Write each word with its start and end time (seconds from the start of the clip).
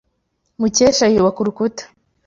Mukesha 0.59 1.05
yubaka 1.13 1.37
urukuta. 1.41 1.83